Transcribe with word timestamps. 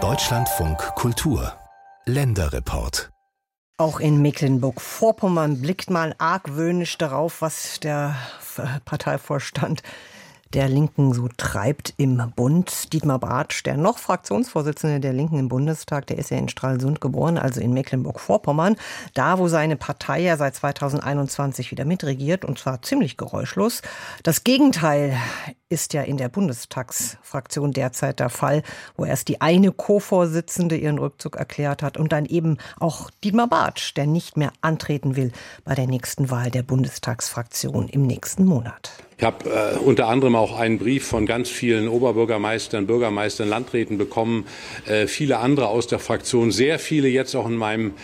Deutschlandfunk 0.00 0.78
Kultur. 0.94 1.52
Länderreport. 2.04 3.10
Auch 3.76 3.98
in 3.98 4.22
Mecklenburg-Vorpommern 4.22 5.60
blickt 5.60 5.90
man 5.90 6.14
argwöhnisch 6.18 6.96
darauf, 6.98 7.42
was 7.42 7.80
der 7.80 8.14
Parteivorstand 8.84 9.82
der 10.54 10.68
Linken 10.68 11.12
so 11.12 11.28
treibt 11.36 11.94
im 11.96 12.32
Bund. 12.34 12.92
Dietmar 12.92 13.18
Bartsch, 13.18 13.64
der 13.64 13.76
noch 13.76 13.98
Fraktionsvorsitzende 13.98 15.00
der 15.00 15.12
Linken 15.12 15.38
im 15.38 15.48
Bundestag, 15.48 16.06
der 16.06 16.18
ist 16.18 16.30
ja 16.30 16.38
in 16.38 16.48
Stralsund 16.48 17.00
geboren, 17.00 17.38
also 17.38 17.60
in 17.60 17.72
Mecklenburg-Vorpommern, 17.72 18.76
da 19.14 19.38
wo 19.38 19.48
seine 19.48 19.76
Partei 19.76 20.20
ja 20.20 20.36
seit 20.36 20.54
2021 20.54 21.70
wieder 21.70 21.84
mitregiert 21.84 22.44
und 22.44 22.58
zwar 22.58 22.82
ziemlich 22.82 23.16
geräuschlos. 23.16 23.82
Das 24.22 24.44
Gegenteil 24.44 25.16
ist 25.68 25.92
ja 25.92 26.02
in 26.02 26.16
der 26.16 26.30
Bundestagsfraktion 26.30 27.72
derzeit 27.72 28.20
der 28.20 28.30
Fall, 28.30 28.62
wo 28.96 29.04
erst 29.04 29.28
die 29.28 29.40
eine 29.40 29.70
Co-Vorsitzende 29.70 30.76
ihren 30.76 30.98
Rückzug 30.98 31.36
erklärt 31.36 31.82
hat 31.82 31.98
und 31.98 32.12
dann 32.12 32.24
eben 32.24 32.56
auch 32.78 33.10
Dietmar 33.22 33.48
Bartsch, 33.48 33.94
der 33.96 34.06
nicht 34.06 34.36
mehr 34.36 34.52
antreten 34.62 35.16
will 35.16 35.32
bei 35.64 35.74
der 35.74 35.86
nächsten 35.86 36.30
Wahl 36.30 36.50
der 36.50 36.62
Bundestagsfraktion 36.62 37.88
im 37.88 38.06
nächsten 38.06 38.46
Monat. 38.46 39.07
Ich 39.20 39.24
habe 39.24 39.50
äh, 39.50 39.78
unter 39.78 40.06
anderem 40.06 40.36
auch 40.36 40.56
einen 40.56 40.78
Brief 40.78 41.04
von 41.04 41.26
ganz 41.26 41.48
vielen 41.48 41.88
Oberbürgermeistern, 41.88 42.86
Bürgermeistern, 42.86 43.48
Landräten 43.48 43.98
bekommen, 43.98 44.46
äh, 44.86 45.08
viele 45.08 45.38
andere 45.38 45.66
aus 45.66 45.88
der 45.88 45.98
Fraktion, 45.98 46.52
sehr 46.52 46.78
viele 46.78 47.08
jetzt 47.08 47.34
auch 47.34 47.48
in 47.48 47.56
meinem 47.56 47.94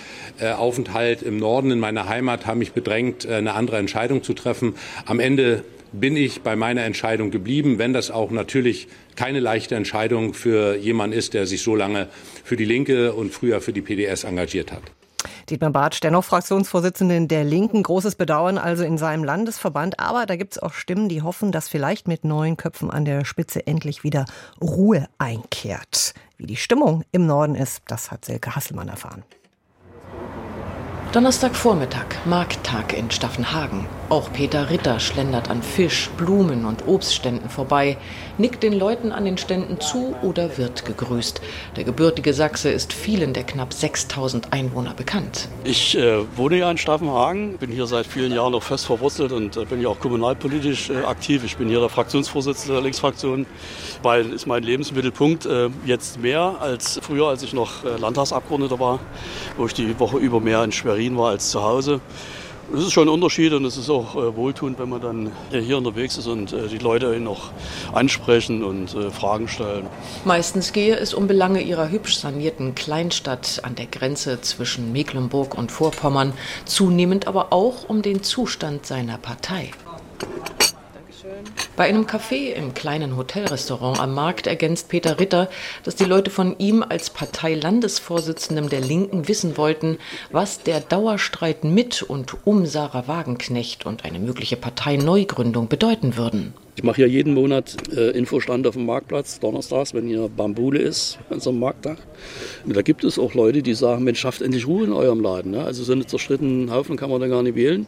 äh, 0.41 0.51
Aufenthalt 0.51 1.23
im 1.23 1.37
Norden, 1.37 1.71
in 1.71 1.79
meiner 1.79 2.09
Heimat, 2.09 2.47
haben 2.47 2.59
mich 2.59 2.73
bedrängt, 2.73 3.27
äh, 3.27 3.35
eine 3.35 3.55
andere 3.55 3.77
Entscheidung 3.79 4.25
zu 4.25 4.35
treffen. 4.35 4.75
Am 5.07 5.21
Ende 5.21 5.63
bin 5.93 6.17
ich 6.17 6.43
bei 6.43 6.57
meiner 6.57 6.83
Entscheidung 6.83 7.31
geblieben, 7.31 7.79
wenn 7.79 7.93
das 7.93 8.11
auch 8.11 8.33
natürlich 8.33 8.89
keine 9.15 9.39
leichte 9.39 9.77
Entscheidung 9.77 10.35
für 10.35 10.75
jemanden 10.75 11.17
ist, 11.17 11.33
der 11.33 11.47
sich 11.47 11.63
so 11.63 11.77
lange 11.77 12.09
für 12.43 12.57
die 12.57 12.65
Linke 12.65 13.13
und 13.13 13.33
früher 13.33 13.61
für 13.61 13.73
die 13.73 13.83
PDS 13.83 14.25
engagiert 14.25 14.73
hat. 14.73 14.83
Dietmar 15.51 15.71
Bartsch, 15.71 16.01
der 16.01 16.11
noch 16.11 16.25
Fraktionsvorsitzende 16.25 17.27
der 17.27 17.45
Linken. 17.45 17.83
Großes 17.83 18.15
Bedauern 18.15 18.59
also 18.59 18.85
in 18.85 18.99
seinem 18.99 19.25
Landesverband. 19.25 20.01
Aber 20.01 20.27
da 20.27 20.37
gibt 20.37 20.55
es 20.55 20.59
auch 20.63 20.73
Stimmen, 20.73 21.09
die 21.09 21.23
hoffen, 21.23 21.53
dass 21.53 21.69
vielleicht 21.69 22.09
mit 22.09 22.25
neuen 22.25 22.57
Köpfen 22.57 22.91
an 22.91 23.05
der 23.05 23.25
Spitze 23.25 23.67
endlich 23.67 24.05
wieder 24.05 24.25
Ruhe 24.61 25.09
einkehrt. 25.19 26.15
Wie 26.37 26.47
die 26.47 26.57
Stimmung 26.57 27.05
im 27.13 27.27
Norden 27.27 27.55
ist, 27.55 27.83
das 27.87 28.11
hat 28.11 28.25
Silke 28.25 28.57
Hasselmann 28.57 28.89
erfahren. 28.89 29.23
Donnerstagvormittag, 31.13 32.07
Markttag 32.25 32.93
in 32.93 33.11
Staffenhagen. 33.11 33.87
Auch 34.11 34.31
Peter 34.33 34.69
Ritter 34.69 35.01
schlendert 35.01 35.49
an 35.49 35.63
Fisch, 35.63 36.11
Blumen 36.19 36.67
und 36.67 36.87
Obstständen 36.87 37.49
vorbei, 37.49 37.97
nickt 38.37 38.63
den 38.63 38.75
Leuten 38.75 39.13
an 39.13 39.25
den 39.25 39.39
Ständen 39.39 39.81
zu 39.81 40.15
oder 40.23 40.59
wird 40.59 40.85
gegrüßt. 40.85 41.41
Der 41.77 41.85
gebürtige 41.85 42.35
Sachse 42.35 42.69
ist 42.71 42.93
vielen 42.93 43.33
der 43.33 43.45
knapp 43.45 43.73
6000 43.73 44.53
Einwohner 44.53 44.93
bekannt. 44.93 45.49
Ich 45.65 45.97
äh, 45.97 46.19
wohne 46.37 46.59
ja 46.59 46.71
in 46.71 46.77
Staffenhagen, 46.77 47.57
bin 47.57 47.71
hier 47.71 47.87
seit 47.87 48.07
vielen 48.07 48.33
Jahren 48.33 48.53
noch 48.53 48.63
fest 48.63 48.85
verwurzelt 48.85 49.33
und 49.33 49.57
äh, 49.57 49.65
bin 49.65 49.81
ja 49.81 49.89
auch 49.89 49.99
kommunalpolitisch 49.99 50.91
äh, 50.91 51.05
aktiv. 51.05 51.43
Ich 51.43 51.57
bin 51.57 51.69
hier 51.69 51.81
der 51.81 51.89
Fraktionsvorsitzende 51.89 52.75
der 52.75 52.83
Linksfraktion, 52.83 53.47
weil 54.03 54.33
ist 54.35 54.47
mein 54.47 54.63
Lebensmittelpunkt 54.65 55.47
äh, 55.47 55.71
jetzt 55.87 56.21
mehr 56.21 56.57
als 56.61 57.01
früher, 57.03 57.29
als 57.29 57.43
ich 57.43 57.55
noch 57.55 57.85
äh, 57.85 57.97
Landtagsabgeordneter 57.97 58.79
war, 58.79 59.01
wo 59.57 59.65
ich 59.65 59.73
die 59.73 59.99
Woche 59.99 60.19
über 60.19 60.41
mehr 60.41 60.63
in 60.63 60.73
Schwerin 60.73 61.17
war 61.17 61.31
als 61.31 61.51
zu 61.51 61.63
Hause. 61.63 62.03
Das 62.73 62.83
ist 62.83 62.93
schon 62.93 63.09
ein 63.09 63.13
Unterschied 63.13 63.53
und 63.53 63.65
es 63.65 63.77
ist 63.77 63.91
auch 63.91 64.17
äh, 64.17 64.37
wohltuend, 64.37 64.79
wenn 64.79 64.89
man 64.89 65.01
dann 65.01 65.33
hier 65.51 65.77
unterwegs 65.79 66.17
ist 66.17 66.27
und 66.27 66.53
äh, 66.53 66.69
die 66.69 66.79
Leute 66.79 67.21
noch 67.21 67.51
ansprechen 67.93 68.65
und 68.65 68.95
äh, 68.95 69.11
Fragen 69.11 69.49
stellen. 69.49 69.87
Meistens 70.25 70.73
gehe 70.73 70.97
es 70.97 71.15
um 71.15 71.27
Belange 71.27 71.63
ihrer 71.63 71.91
hübsch 71.91 72.17
sanierten 72.17 72.75
Kleinstadt 72.75 73.61
an 73.63 73.75
der 73.75 73.87
Grenze 73.87 74.41
zwischen 74.41 74.93
Mecklenburg 74.93 75.57
und 75.57 75.71
Vorpommern, 75.73 76.33
zunehmend 76.65 77.27
aber 77.27 77.53
auch 77.53 77.89
um 77.89 78.03
den 78.03 78.23
Zustand 78.23 78.87
seiner 78.87 79.19
Partei. 79.19 79.71
Bei 81.77 81.87
einem 81.87 82.07
Café 82.07 82.53
im 82.53 82.73
kleinen 82.73 83.17
Hotelrestaurant 83.17 83.99
am 83.99 84.15
Markt 84.15 84.47
ergänzt 84.47 84.89
Peter 84.91 85.19
Ritter, 85.19 85.51
dass 85.83 85.97
die 85.97 86.05
Leute 86.05 86.31
von 86.31 86.57
ihm 86.59 86.85
als 86.89 87.11
Parteilandesvorsitzendem 87.11 88.69
der 88.69 88.81
Linken 88.81 89.27
wissen 89.27 89.57
wollten, 89.57 89.99
was 90.31 90.63
der 90.63 90.79
Dauerstreit 90.79 91.65
mit 91.65 92.01
und 92.05 92.47
um 92.47 92.65
Sarah 92.65 93.09
Wagenknecht 93.09 93.87
und 93.87 94.05
eine 94.05 94.21
mögliche 94.21 94.57
Parteineugründung 94.57 95.67
bedeuten 95.67 96.17
würden. 96.17 96.55
Ich 96.77 96.85
mache 96.85 97.01
ja 97.01 97.09
jeden 97.09 97.35
Monat 97.35 97.77
äh, 97.93 98.11
Infostand 98.11 98.69
auf 98.69 98.75
dem 98.75 98.87
Marktplatz, 98.87 99.41
donnerstags, 99.41 99.95
wenn 99.95 100.07
hier 100.07 100.29
Bambule 100.29 100.79
ist, 100.79 101.19
an 101.29 101.41
so 101.41 101.51
einem 101.51 101.59
Markttag. 101.59 101.99
Und 102.65 102.77
da 102.77 102.83
gibt 102.83 103.03
es 103.03 103.19
auch 103.19 103.35
Leute, 103.35 103.63
die 103.63 103.75
sagen, 103.75 104.05
Mensch, 104.05 104.21
schafft 104.21 104.43
endlich 104.43 104.69
Ruhe 104.69 104.85
in 104.85 104.93
eurem 104.93 105.21
Laden. 105.21 105.51
Ne? 105.51 105.65
Also 105.65 105.83
so 105.83 105.93
einen 105.93 106.07
zerstrittenen 106.07 106.71
Haufen 106.71 106.97
kann 106.97 107.11
man 107.11 107.21
da 107.21 107.27
gar 107.27 107.43
nicht 107.43 107.57
wählen. 107.57 107.87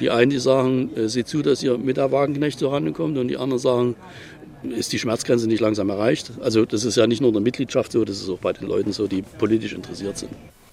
Die 0.00 0.10
einen, 0.10 0.30
die 0.30 0.38
sagen, 0.38 0.90
äh, 0.96 1.08
seht 1.08 1.28
zu, 1.28 1.42
dass 1.42 1.62
ihr 1.62 1.78
mit 1.78 1.96
der 1.96 2.12
Wagenknecht 2.12 2.58
zurande 2.58 2.92
kommt 2.92 3.18
und 3.18 3.28
die 3.28 3.36
anderen 3.36 3.60
sagen, 3.60 3.96
ist 4.62 4.92
die 4.92 4.98
Schmerzgrenze 4.98 5.46
nicht 5.46 5.60
langsam 5.60 5.90
erreicht. 5.90 6.32
Also 6.40 6.64
das 6.64 6.84
ist 6.84 6.96
ja 6.96 7.06
nicht 7.06 7.20
nur 7.20 7.28
in 7.28 7.34
der 7.34 7.42
Mitgliedschaft 7.42 7.92
so, 7.92 8.04
das 8.04 8.20
ist 8.20 8.28
auch 8.28 8.38
bei 8.38 8.52
den 8.52 8.68
Leuten 8.68 8.92
so, 8.92 9.06
die 9.06 9.22
politisch 9.22 9.72
interessiert 9.72 10.18
sind. 10.18 10.30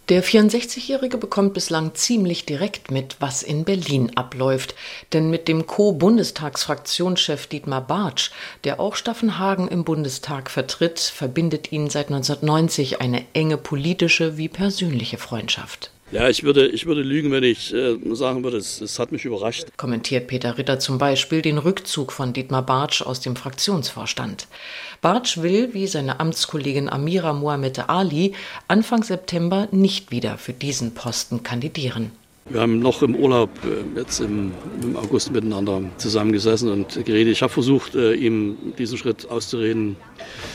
Der 0.10 0.24
64-Jährige 0.24 1.20
bekommt 1.20 1.54
bislang 1.54 1.94
ziemlich 1.94 2.44
direkt 2.44 2.90
mit, 2.90 3.18
was 3.20 3.44
in 3.44 3.64
Berlin 3.64 4.12
abläuft. 4.16 4.74
Denn 5.14 5.30
mit 5.30 5.48
dem 5.48 5.68
Co-Bundestagsfraktionschef 5.68 7.46
Dietmar 7.46 7.86
Bartsch, 7.86 8.32
der 8.64 8.80
auch 8.80 8.96
Staffenhagen 8.96 9.68
im 9.68 9.84
Bundestag 9.84 10.50
vertritt, 10.50 11.00
verbindet 11.00 11.72
ihn 11.72 11.92
seit 11.92 12.08
1990 12.08 13.02
eine 13.02 13.24
enge 13.34 13.58
politische 13.58 14.36
wie 14.38 14.50
persönliche 14.50 15.20
Freundschaft. 15.20 15.92
Ja, 16.12 16.28
ich 16.28 16.44
würde, 16.44 16.68
ich 16.68 16.88
würde 16.88 17.02
lügen, 17.02 17.32
wenn 17.32 17.44
ich 17.44 17.72
äh, 17.72 17.96
sagen 18.14 18.44
würde, 18.44 18.58
es, 18.58 18.82
es, 18.82 18.98
hat 18.98 19.12
mich 19.12 19.26
überrascht. 19.26 19.68
Kommentiert 19.78 20.26
Peter 20.28 20.58
Ritter 20.58 20.80
zum 20.80 20.98
Beispiel 20.98 21.44
den 21.44 21.60
Rückzug 21.60 22.12
von 22.12 22.34
Dietmar 22.34 22.66
Bartsch 22.66 23.04
aus 23.04 23.20
dem 23.20 23.36
Fraktionsvorstand. 23.36 24.48
Bartsch 25.02 25.38
will, 25.38 25.70
wie 25.74 25.86
seine 25.86 26.20
Amtskollegin 26.20 26.90
Amira 26.90 27.34
Mohamed 27.34 27.90
Ali, 27.90 28.34
Anfang 28.68 29.04
September 29.04 29.68
nicht 29.72 30.10
wieder 30.10 30.40
für 30.40 30.54
diesen 30.54 30.96
Posten 30.96 31.44
kandidieren. 31.44 32.12
Wir 32.50 32.62
haben 32.62 32.80
noch 32.80 33.04
im 33.04 33.16
Urlaub 33.16 33.52
äh, 33.64 34.00
jetzt 34.00 34.20
im, 34.20 34.52
im, 34.82 34.98
August 34.98 35.32
miteinander 35.32 35.84
zusammengesessen 35.98 36.72
und 36.72 37.06
geredet. 37.06 37.34
Ich 37.34 37.44
habe 37.44 37.54
versucht, 37.54 37.94
äh, 37.94 38.14
ihm 38.14 38.58
diesen 38.80 38.98
Schritt 38.98 39.30
auszureden, 39.30 39.96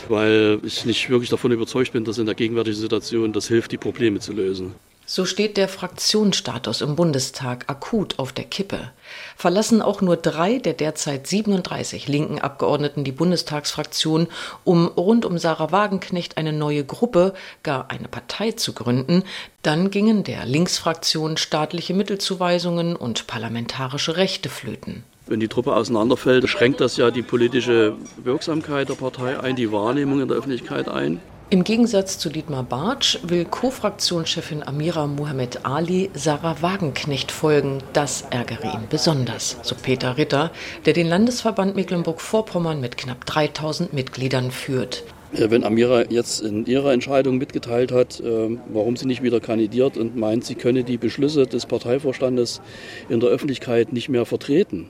weil 0.09 0.59
ich 0.65 0.85
nicht 0.85 1.09
wirklich 1.11 1.31
davon 1.31 1.53
überzeugt 1.53 1.93
bin, 1.93 2.05
dass 2.05 2.19
in 2.19 2.27
der 2.27 2.35
gegenwärtigen 2.35 2.77
Situation 2.77 3.33
das 3.33 3.47
hilft, 3.47 3.71
die 3.71 3.79
Probleme 3.79 4.19
zu 4.19 4.33
lösen. 4.33 4.75
So 5.07 5.27
steht 5.27 5.59
der 5.59 5.69
Fraktionsstatus 5.69 6.81
im 6.81 6.97
Bundestag 6.97 7.65
akut 7.67 8.19
auf 8.19 8.33
der 8.33 8.45
Kippe. 8.45 8.91
Verlassen 9.37 9.83
auch 9.83 10.01
nur 10.01 10.17
drei 10.17 10.57
der 10.59 10.73
derzeit 10.73 11.27
37 11.27 12.09
linken 12.09 12.39
Abgeordneten 12.39 13.05
die 13.05 13.13
Bundestagsfraktion, 13.13 14.29
um 14.65 14.87
rund 14.87 15.27
um 15.27 15.37
Sarah 15.37 15.71
Wagenknecht 15.73 16.39
eine 16.39 16.55
neue 16.55 16.85
Gruppe, 16.85 17.35
gar 17.63 17.91
eine 17.91 18.09
Partei 18.09 18.53
zu 18.53 18.73
gründen, 18.73 19.25
dann 19.61 19.91
gingen 19.91 20.25
der 20.25 20.47
Linksfraktion 20.47 21.37
staatliche 21.37 21.93
Mittelzuweisungen 21.93 22.97
und 22.97 23.27
parlamentarische 23.27 24.17
Rechte 24.17 24.49
flöten. 24.49 25.05
Wenn 25.27 25.41
die 25.41 25.49
Truppe 25.49 25.75
auseinanderfällt, 25.75 26.49
schränkt 26.49 26.81
das 26.81 26.97
ja 26.97 27.11
die 27.11 27.23
politische 27.23 27.97
Wirksamkeit 28.23 28.89
der 28.89 28.95
Partei 28.95 29.39
ein, 29.39 29.57
die 29.57 29.71
Wahrnehmung 29.71 30.21
in 30.21 30.29
der 30.29 30.37
Öffentlichkeit 30.39 30.89
ein. 30.89 31.21
Im 31.51 31.63
Gegensatz 31.63 32.19
zu 32.19 32.31
Dietmar 32.31 32.63
Bartsch 32.63 33.19
will 33.23 33.45
Co-Fraktionschefin 33.45 34.63
Amira 34.63 35.07
Mohamed 35.07 35.67
Ali 35.67 36.11
Sarah 36.15 36.63
Wagenknecht 36.63 37.31
folgen. 37.31 37.79
Das 37.93 38.25
ärgere 38.31 38.65
ihn 38.75 38.89
besonders, 38.89 39.59
so 39.63 39.75
Peter 39.75 40.17
Ritter, 40.17 40.51
der 40.87 40.95
den 40.95 41.07
Landesverband 41.07 41.77
Mecklenburg-Vorpommern 41.77 42.81
mit 42.81 42.97
knapp 42.97 43.27
3000 43.27 43.93
Mitgliedern 43.93 44.51
führt. 44.51 45.05
Wenn 45.33 45.65
Amira 45.65 46.05
jetzt 46.09 46.41
in 46.41 46.65
ihrer 46.65 46.93
Entscheidung 46.93 47.37
mitgeteilt 47.37 47.93
hat, 47.93 48.21
äh, 48.21 48.57
warum 48.69 48.97
sie 48.97 49.07
nicht 49.07 49.23
wieder 49.23 49.41
kandidiert 49.41 49.99
und 49.99 50.17
meint, 50.17 50.45
sie 50.45 50.55
könne 50.55 50.83
die 50.83 50.97
Beschlüsse 50.97 51.47
des 51.47 51.67
Parteivorstandes 51.67 52.63
in 53.11 53.21
der 53.21 53.29
Öffentlichkeit 53.29 53.93
nicht 53.93 54.09
mehr 54.09 54.25
vertreten, 54.25 54.89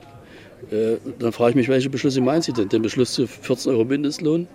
äh, 0.71 0.95
dann 1.19 1.33
frage 1.33 1.51
ich 1.51 1.55
mich, 1.55 1.67
welche 1.67 1.89
Beschlüsse 1.89 2.21
meint 2.21 2.45
sie 2.45 2.53
denn? 2.53 2.69
Den 2.69 2.81
Beschluss 2.81 3.13
zu 3.13 3.27
14 3.27 3.73
Euro 3.73 3.83
Mindestlohn? 3.83 4.47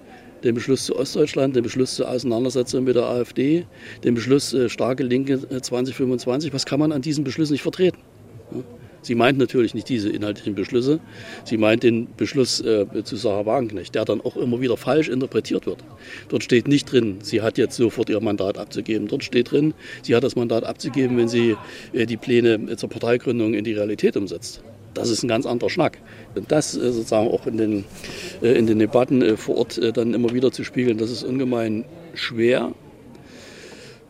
Den 0.45 0.55
Beschluss 0.55 0.85
zu 0.85 0.97
Ostdeutschland, 0.97 1.57
den 1.57 1.63
Beschluss 1.63 1.95
zur 1.95 2.09
Auseinandersetzung 2.09 2.85
mit 2.85 2.97
der 2.97 3.05
AfD, 3.05 3.67
den 4.05 4.15
Beschluss 4.15 4.53
äh, 4.53 4.69
starke 4.69 5.03
Linke 5.03 5.41
2025. 5.61 6.51
Äh, 6.51 6.55
Was 6.55 6.67
kann 6.67 6.81
man 6.81 6.93
an 6.93 7.03
diesen 7.03 7.25
Beschlüssen 7.25 7.53
nicht 7.53 7.63
vertreten? 7.63 7.99
Sie 9.03 9.15
meint 9.15 9.39
natürlich 9.39 9.75
nicht 9.75 9.89
diese 9.89 10.11
inhaltlichen 10.11 10.55
Beschlüsse. 10.55 11.01
Sie 11.45 11.57
meint 11.57 11.83
den 11.83 12.09
Beschluss 12.17 12.61
äh, 12.61 12.87
zu 13.03 13.17
Sarah 13.17 13.47
Wagenknecht, 13.47 13.95
der 13.95 14.05
dann 14.05 14.21
auch 14.21 14.37
immer 14.37 14.61
wieder 14.61 14.77
falsch 14.77 15.09
interpretiert 15.09 15.67
wird. 15.67 15.79
Dort 16.29 16.45
steht 16.45 16.69
nicht 16.69 16.91
drin, 16.91 17.19
sie 17.23 17.41
hat 17.41 17.57
jetzt 17.57 17.77
sofort 17.77 18.11
ihr 18.11 18.21
Mandat 18.21 18.59
abzugeben. 18.59 19.09
Dort 19.09 19.25
steht 19.25 19.53
drin, 19.53 19.73
sie 20.03 20.15
hat 20.15 20.25
das 20.25 20.37
Mandat 20.37 20.65
abzugeben, 20.65 21.17
wenn 21.17 21.29
sie 21.29 21.57
äh, 21.93 22.05
die 22.05 22.19
Pläne 22.19 22.77
zur 22.77 22.91
Parteigründung 22.91 23.55
in 23.55 23.65
die 23.65 23.73
Realität 23.73 24.17
umsetzt. 24.17 24.63
Das 24.95 25.11
ist 25.11 25.23
ein 25.23 25.29
ganz 25.29 25.47
anderer 25.47 25.71
Schnack. 25.71 25.99
Und 26.35 26.51
das 26.51 26.77
äh, 26.77 26.93
sozusagen 26.93 27.29
auch 27.29 27.47
in 27.47 27.57
den, 27.57 27.85
äh, 28.43 28.53
in 28.53 28.67
den 28.67 28.79
Debatten 28.79 29.23
äh, 29.23 29.37
vor 29.37 29.57
Ort 29.59 29.81
dann 29.97 30.15
immer 30.15 30.33
wieder 30.33 30.53
zu 30.53 30.65
spiegeln, 30.65 30.99
das 30.99 31.11
ist 31.11 31.23
ungemein 31.23 31.85
schwer. 32.15 32.73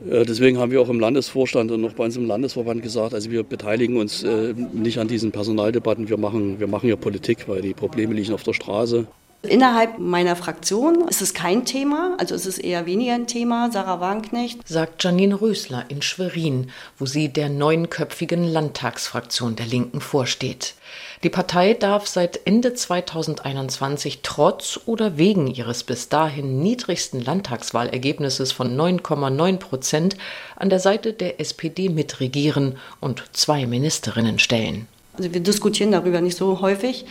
Deswegen 0.02 0.56
haben 0.56 0.72
wir 0.72 0.80
auch 0.80 0.88
im 0.88 0.98
Landesvorstand 0.98 1.70
und 1.70 1.82
noch 1.82 1.92
bei 1.92 2.04
uns 2.04 2.16
im 2.16 2.24
Landesverband 2.24 2.82
gesagt, 2.82 3.12
also 3.12 3.30
wir 3.30 3.42
beteiligen 3.42 3.98
uns 3.98 4.24
nicht 4.72 4.98
an 4.98 5.08
diesen 5.08 5.30
Personaldebatten, 5.30 6.08
wir 6.08 6.16
machen, 6.16 6.58
wir 6.58 6.68
machen 6.68 6.88
ja 6.88 6.96
Politik, 6.96 7.46
weil 7.48 7.60
die 7.60 7.74
Probleme 7.74 8.14
liegen 8.14 8.32
auf 8.32 8.42
der 8.42 8.54
Straße. 8.54 9.06
Innerhalb 9.42 9.98
meiner 9.98 10.36
Fraktion 10.36 11.08
ist 11.08 11.22
es 11.22 11.32
kein 11.32 11.64
Thema, 11.64 12.14
also 12.18 12.34
ist 12.34 12.44
es 12.44 12.58
eher 12.58 12.84
weniger 12.84 13.14
ein 13.14 13.26
Thema, 13.26 13.70
Sarah 13.72 13.98
Wagenknecht. 13.98 14.68
Sagt 14.68 15.02
Janine 15.02 15.40
Rösler 15.40 15.86
in 15.88 16.02
Schwerin, 16.02 16.70
wo 16.98 17.06
sie 17.06 17.30
der 17.30 17.48
neunköpfigen 17.48 18.44
Landtagsfraktion 18.44 19.56
der 19.56 19.64
Linken 19.64 20.02
vorsteht. 20.02 20.74
Die 21.22 21.30
Partei 21.30 21.72
darf 21.72 22.06
seit 22.06 22.46
Ende 22.46 22.74
2021 22.74 24.20
trotz 24.22 24.78
oder 24.84 25.16
wegen 25.16 25.46
ihres 25.46 25.84
bis 25.84 26.10
dahin 26.10 26.60
niedrigsten 26.60 27.24
Landtagswahlergebnisses 27.24 28.52
von 28.52 28.76
9,9 28.76 29.56
Prozent 29.56 30.16
an 30.56 30.68
der 30.68 30.80
Seite 30.80 31.14
der 31.14 31.40
SPD 31.40 31.88
mitregieren 31.88 32.76
und 33.00 33.24
zwei 33.32 33.66
Ministerinnen 33.66 34.38
stellen. 34.38 34.86
Also 35.16 35.32
wir 35.32 35.40
diskutieren 35.40 35.92
darüber 35.92 36.20
nicht 36.20 36.36
so 36.36 36.60
häufig 36.60 37.06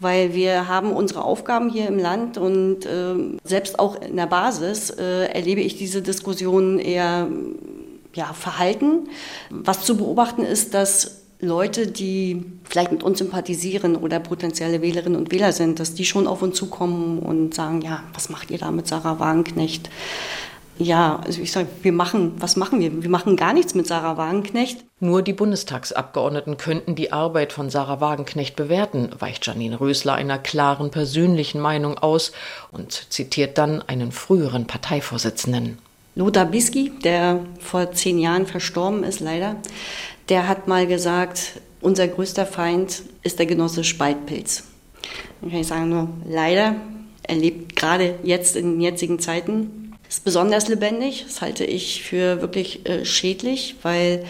weil 0.00 0.34
wir 0.34 0.68
haben 0.68 0.92
unsere 0.92 1.24
Aufgaben 1.24 1.70
hier 1.70 1.88
im 1.88 1.98
Land 1.98 2.38
und 2.38 2.84
äh, 2.84 3.14
selbst 3.44 3.78
auch 3.78 4.00
in 4.00 4.16
der 4.16 4.26
Basis 4.26 4.90
äh, 4.90 5.26
erlebe 5.26 5.60
ich 5.60 5.76
diese 5.76 6.02
Diskussion 6.02 6.78
eher 6.78 7.28
ja, 8.14 8.32
verhalten. 8.32 9.08
Was 9.50 9.82
zu 9.82 9.96
beobachten 9.96 10.42
ist, 10.42 10.74
dass 10.74 11.22
Leute, 11.38 11.86
die 11.86 12.44
vielleicht 12.64 12.92
mit 12.92 13.02
uns 13.02 13.18
sympathisieren 13.18 13.94
oder 13.94 14.20
potenzielle 14.20 14.80
Wählerinnen 14.80 15.18
und 15.18 15.30
Wähler 15.32 15.52
sind, 15.52 15.80
dass 15.80 15.94
die 15.94 16.06
schon 16.06 16.26
auf 16.26 16.42
uns 16.42 16.56
zukommen 16.56 17.18
und 17.18 17.54
sagen, 17.54 17.82
ja, 17.82 18.02
was 18.14 18.30
macht 18.30 18.50
ihr 18.50 18.58
da 18.58 18.70
mit 18.70 18.86
Sarah 18.86 19.20
Wagenknecht? 19.20 19.90
Ja, 20.78 21.20
also 21.24 21.40
ich 21.40 21.52
sage, 21.52 21.68
wir 21.82 21.92
machen, 21.92 22.34
was 22.38 22.56
machen 22.56 22.80
wir? 22.80 23.02
Wir 23.02 23.08
machen 23.08 23.36
gar 23.36 23.54
nichts 23.54 23.74
mit 23.74 23.86
Sarah 23.86 24.18
Wagenknecht. 24.18 24.84
Nur 25.00 25.22
die 25.22 25.32
Bundestagsabgeordneten 25.32 26.58
könnten 26.58 26.94
die 26.94 27.12
Arbeit 27.12 27.52
von 27.52 27.70
Sarah 27.70 28.00
Wagenknecht 28.00 28.56
bewerten, 28.56 29.10
weicht 29.18 29.46
Janine 29.46 29.80
Rösler 29.80 30.14
einer 30.14 30.38
klaren 30.38 30.90
persönlichen 30.90 31.60
Meinung 31.60 31.96
aus 31.98 32.32
und 32.72 33.06
zitiert 33.10 33.56
dann 33.56 33.80
einen 33.82 34.12
früheren 34.12 34.66
Parteivorsitzenden. 34.66 35.78
Lothar 36.14 36.46
Bisky, 36.46 36.92
der 37.04 37.40
vor 37.58 37.92
zehn 37.92 38.18
Jahren 38.18 38.46
verstorben 38.46 39.04
ist, 39.04 39.20
leider, 39.20 39.56
der 40.28 40.48
hat 40.48 40.68
mal 40.68 40.86
gesagt, 40.86 41.60
unser 41.80 42.08
größter 42.08 42.46
Feind 42.46 43.02
ist 43.22 43.38
der 43.38 43.46
Genosse 43.46 43.84
Spaltpilz. 43.84 44.64
Dann 45.40 45.50
kann 45.50 45.60
ich 45.60 45.66
sagen, 45.66 45.88
nur 45.88 46.08
leider, 46.26 46.74
er 47.22 47.36
lebt 47.36 47.76
gerade 47.76 48.18
jetzt 48.22 48.56
in 48.56 48.72
den 48.72 48.80
jetzigen 48.80 49.18
Zeiten 49.18 49.85
ist 50.08 50.24
besonders 50.24 50.68
lebendig. 50.68 51.24
Das 51.26 51.40
halte 51.40 51.64
ich 51.64 52.02
für 52.02 52.40
wirklich 52.40 52.88
äh, 52.88 53.04
schädlich, 53.04 53.76
weil 53.82 54.24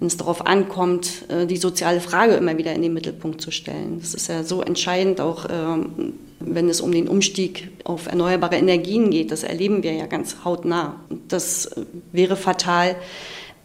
es 0.00 0.16
darauf 0.16 0.46
ankommt, 0.46 1.24
äh, 1.28 1.46
die 1.46 1.56
soziale 1.56 2.00
Frage 2.00 2.34
immer 2.34 2.58
wieder 2.58 2.72
in 2.74 2.82
den 2.82 2.92
Mittelpunkt 2.92 3.40
zu 3.40 3.50
stellen. 3.50 3.98
Das 4.00 4.14
ist 4.14 4.28
ja 4.28 4.44
so 4.44 4.62
entscheidend, 4.62 5.20
auch 5.20 5.46
ähm, 5.50 6.14
wenn 6.40 6.68
es 6.68 6.80
um 6.80 6.92
den 6.92 7.08
Umstieg 7.08 7.70
auf 7.84 8.06
erneuerbare 8.06 8.56
Energien 8.56 9.10
geht. 9.10 9.32
Das 9.32 9.42
erleben 9.42 9.82
wir 9.82 9.92
ja 9.92 10.06
ganz 10.06 10.36
hautnah. 10.44 11.00
Und 11.08 11.32
das 11.32 11.66
äh, 11.66 11.82
wäre 12.12 12.36
fatal, 12.36 12.96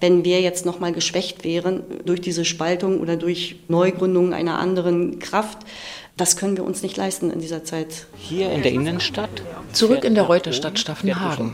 wenn 0.02 0.26
wir 0.26 0.42
jetzt 0.42 0.66
nochmal 0.66 0.92
geschwächt 0.92 1.44
wären 1.44 1.84
durch 2.06 2.20
diese 2.20 2.44
Spaltung 2.44 3.00
oder 3.00 3.16
durch 3.16 3.56
Neugründung 3.70 4.34
einer 4.34 4.60
anderen 4.60 5.20
Kraft. 5.20 5.60
Das 6.18 6.36
können 6.36 6.58
wir 6.58 6.66
uns 6.66 6.84
nicht 6.84 6.98
leisten 6.98 7.32
in 7.32 7.40
dieser 7.40 7.64
Zeit. 7.64 8.08
Hier 8.18 8.52
in 8.52 8.64
der 8.64 8.72
Innenstadt? 8.74 9.30
Zurück 9.72 10.04
in 10.04 10.16
der 10.16 10.24
Reuterstadt 10.24 10.78
Staffenhagen. 10.78 11.54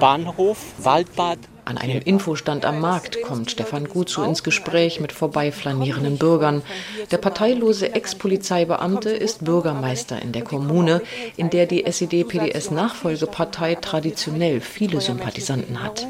Bahnhof, 0.00 0.58
Waldbad, 0.78 1.38
an 1.64 1.76
einem 1.76 2.00
Infostand 2.00 2.64
am 2.64 2.80
Markt 2.80 3.20
kommt 3.20 3.50
Stefan 3.50 3.88
Gutzu 3.88 4.22
ins 4.22 4.42
Gespräch 4.42 5.00
mit 5.00 5.12
vorbeiflanierenden 5.12 6.16
Bürgern. 6.16 6.62
Der 7.10 7.18
parteilose 7.18 7.94
Ex-Polizeibeamte 7.94 9.10
ist 9.10 9.44
Bürgermeister 9.44 10.22
in 10.22 10.32
der 10.32 10.44
Kommune, 10.44 11.02
in 11.36 11.50
der 11.50 11.66
die 11.66 11.84
SED-PDS-Nachfolgepartei 11.84 13.74
traditionell 13.74 14.60
viele 14.60 15.00
Sympathisanten 15.00 15.82
hat. 15.82 16.06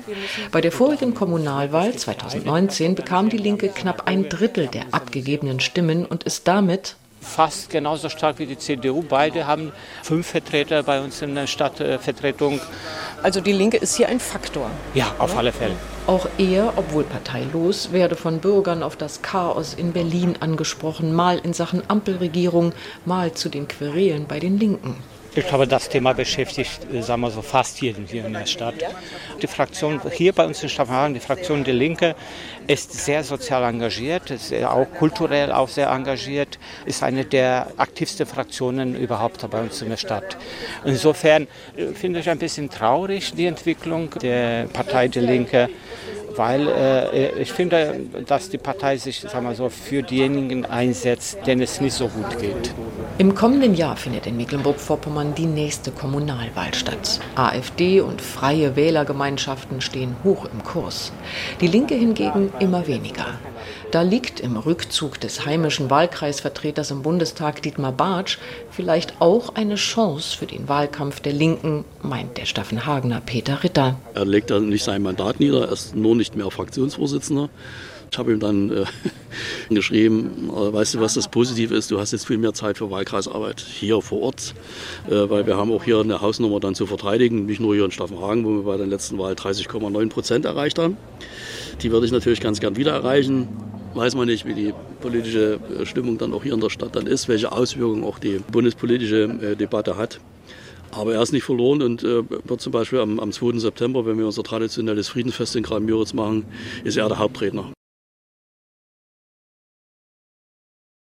Bei 0.52 0.60
der 0.60 0.70
vorigen 0.70 1.14
Kommunalwahl 1.14 1.94
2019 1.94 2.94
bekam 2.94 3.30
die 3.30 3.38
Linke 3.38 3.68
knapp 3.68 4.06
ein 4.06 4.28
Drittel 4.28 4.68
der 4.68 4.84
abgegebenen 4.92 5.60
Stimmen 5.60 6.04
und 6.06 6.24
ist 6.24 6.46
damit 6.46 6.94
fast 7.20 7.70
genauso 7.70 8.08
stark 8.08 8.38
wie 8.38 8.46
die 8.46 8.58
CDU. 8.58 9.02
Beide 9.02 9.46
haben 9.46 9.72
fünf 10.02 10.28
Vertreter 10.28 10.82
bei 10.82 11.00
uns 11.00 11.20
in 11.22 11.34
der 11.34 11.46
Stadtvertretung. 11.46 12.60
Also 13.22 13.40
die 13.40 13.52
Linke 13.52 13.78
ist 13.78 13.96
hier 13.96 14.08
ein 14.08 14.20
Faktor. 14.20 14.70
Ja, 14.94 15.12
auf 15.18 15.36
alle 15.36 15.52
Fälle. 15.52 15.74
Auch 16.06 16.28
er, 16.38 16.72
obwohl 16.76 17.02
parteilos, 17.02 17.92
werde 17.92 18.14
von 18.14 18.38
Bürgern 18.38 18.82
auf 18.82 18.94
das 18.94 19.22
Chaos 19.22 19.74
in 19.74 19.92
Berlin 19.92 20.36
angesprochen, 20.38 21.12
mal 21.12 21.38
in 21.38 21.52
Sachen 21.52 21.82
Ampelregierung, 21.88 22.72
mal 23.04 23.32
zu 23.32 23.48
den 23.48 23.66
Querelen 23.66 24.26
bei 24.26 24.38
den 24.38 24.58
Linken. 24.58 24.96
Ich 25.38 25.46
glaube, 25.46 25.68
das 25.68 25.88
Thema 25.88 26.14
beschäftigt, 26.14 26.92
äh, 26.92 27.00
sagen 27.00 27.20
wir 27.20 27.30
so, 27.30 27.42
fast 27.42 27.80
jeden 27.80 28.06
hier 28.06 28.26
in 28.26 28.32
der 28.32 28.44
Stadt. 28.46 28.74
Die 29.40 29.46
Fraktion 29.46 30.00
hier 30.10 30.32
bei 30.32 30.44
uns 30.44 30.64
in 30.64 30.68
Staffenhagen, 30.68 31.14
die 31.14 31.20
Fraktion 31.20 31.62
Die 31.62 31.70
Linke, 31.70 32.16
ist 32.66 32.92
sehr 33.04 33.22
sozial 33.22 33.62
engagiert, 33.62 34.32
ist 34.32 34.52
auch 34.52 34.86
kulturell 34.98 35.52
auch 35.52 35.68
sehr 35.68 35.90
engagiert, 35.90 36.58
ist 36.86 37.04
eine 37.04 37.24
der 37.24 37.68
aktivsten 37.76 38.26
Fraktionen 38.26 38.96
überhaupt 38.96 39.48
bei 39.48 39.60
uns 39.60 39.80
in 39.80 39.90
der 39.90 39.96
Stadt. 39.96 40.36
Insofern 40.84 41.46
äh, 41.76 41.92
finde 41.94 42.18
ich 42.18 42.28
ein 42.28 42.40
bisschen 42.40 42.68
traurig 42.68 43.32
die 43.32 43.46
Entwicklung 43.46 44.10
der 44.20 44.66
Partei 44.66 45.06
Die 45.06 45.20
Linke 45.20 45.68
weil 46.38 46.68
äh, 46.68 47.40
ich 47.40 47.52
finde, 47.52 48.00
dass 48.26 48.48
die 48.48 48.58
Partei 48.58 48.96
sich 48.96 49.20
sagen 49.20 49.46
wir 49.46 49.54
so, 49.54 49.68
für 49.68 50.02
diejenigen 50.02 50.64
einsetzt, 50.64 51.38
denen 51.46 51.62
es 51.62 51.80
nicht 51.80 51.94
so 51.94 52.08
gut 52.08 52.38
geht. 52.38 52.72
Im 53.18 53.34
kommenden 53.34 53.74
Jahr 53.74 53.96
findet 53.96 54.26
in 54.26 54.36
Mecklenburg-Vorpommern 54.36 55.34
die 55.34 55.46
nächste 55.46 55.90
Kommunalwahl 55.90 56.72
statt. 56.72 57.20
AfD 57.34 58.00
und 58.00 58.22
freie 58.22 58.76
Wählergemeinschaften 58.76 59.80
stehen 59.80 60.14
hoch 60.22 60.46
im 60.46 60.62
Kurs. 60.62 61.12
Die 61.60 61.66
Linke 61.66 61.96
hingegen 61.96 62.52
immer 62.60 62.86
weniger. 62.86 63.26
Da 63.90 64.02
liegt 64.02 64.40
im 64.40 64.56
Rückzug 64.56 65.20
des 65.20 65.46
heimischen 65.46 65.90
Wahlkreisvertreters 65.90 66.90
im 66.90 67.02
Bundestag 67.02 67.62
Dietmar 67.62 67.92
Bartsch 67.92 68.38
vielleicht 68.70 69.20
auch 69.20 69.54
eine 69.54 69.76
Chance 69.76 70.36
für 70.36 70.46
den 70.46 70.68
Wahlkampf 70.68 71.20
der 71.20 71.32
Linken, 71.32 71.84
meint 72.02 72.36
der 72.38 72.46
Staffenhagener 72.46 73.20
Peter 73.20 73.62
Ritter. 73.62 73.98
Er 74.14 74.24
legt 74.24 74.50
dann 74.50 74.68
nicht 74.68 74.84
sein 74.84 75.02
Mandat 75.02 75.40
nieder, 75.40 75.66
er 75.66 75.72
ist 75.72 75.94
nur 75.94 76.14
nicht 76.14 76.36
mehr 76.36 76.50
Fraktionsvorsitzender. 76.50 77.48
Ich 78.10 78.18
habe 78.18 78.32
ihm 78.32 78.40
dann 78.40 78.70
äh, 78.70 78.84
geschrieben, 79.74 80.50
äh, 80.50 80.72
weißt 80.72 80.94
du, 80.94 81.00
was 81.00 81.14
das 81.14 81.28
Positive 81.28 81.74
ist? 81.74 81.90
Du 81.90 82.00
hast 82.00 82.12
jetzt 82.12 82.26
viel 82.26 82.38
mehr 82.38 82.54
Zeit 82.54 82.78
für 82.78 82.90
Wahlkreisarbeit 82.90 83.60
hier 83.60 84.00
vor 84.00 84.22
Ort, 84.22 84.54
äh, 85.08 85.28
weil 85.28 85.46
wir 85.46 85.56
haben 85.56 85.70
auch 85.72 85.84
hier 85.84 86.00
eine 86.00 86.20
Hausnummer 86.20 86.60
dann 86.60 86.74
zu 86.74 86.86
verteidigen, 86.86 87.46
nicht 87.46 87.60
nur 87.60 87.74
hier 87.74 87.84
in 87.84 87.90
Staffenhagen, 87.90 88.44
wo 88.44 88.50
wir 88.56 88.62
bei 88.62 88.76
der 88.76 88.86
letzten 88.86 89.18
Wahl 89.18 89.34
30,9 89.34 90.08
Prozent 90.08 90.44
erreicht 90.44 90.78
haben. 90.78 90.96
Die 91.82 91.92
würde 91.92 92.06
ich 92.06 92.12
natürlich 92.12 92.40
ganz 92.40 92.60
gern 92.60 92.76
wieder 92.76 92.92
erreichen 92.92 93.48
weiß 93.94 94.14
man 94.14 94.26
nicht, 94.26 94.46
wie 94.46 94.54
die 94.54 94.72
politische 95.00 95.58
äh, 95.80 95.86
Stimmung 95.86 96.18
dann 96.18 96.32
auch 96.32 96.42
hier 96.42 96.54
in 96.54 96.60
der 96.60 96.70
Stadt 96.70 96.96
dann 96.96 97.06
ist, 97.06 97.28
welche 97.28 97.52
Auswirkungen 97.52 98.04
auch 98.04 98.18
die 98.18 98.40
bundespolitische 98.50 99.24
äh, 99.24 99.56
Debatte 99.56 99.96
hat. 99.96 100.20
Aber 100.90 101.14
er 101.14 101.22
ist 101.22 101.32
nicht 101.32 101.44
verloren 101.44 101.82
und 101.82 102.02
äh, 102.02 102.22
wird 102.28 102.60
zum 102.60 102.72
Beispiel 102.72 103.00
am, 103.00 103.20
am 103.20 103.32
2. 103.32 103.58
September, 103.58 104.06
wenn 104.06 104.18
wir 104.18 104.26
unser 104.26 104.42
traditionelles 104.42 105.08
Friedensfest 105.08 105.56
in 105.56 105.62
Graal-Müritz 105.62 106.14
machen, 106.14 106.44
ist 106.84 106.96
er 106.96 107.08
der 107.08 107.18
Hauptredner. 107.18 107.72